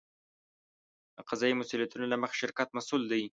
[1.15, 3.23] د قضایي مسوولیتونو له مخې شرکت مسوول دی.